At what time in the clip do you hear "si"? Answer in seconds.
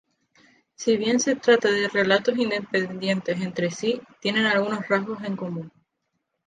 0.73-0.97